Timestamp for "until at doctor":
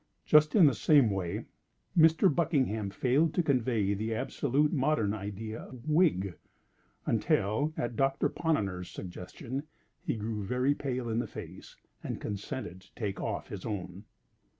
7.05-8.27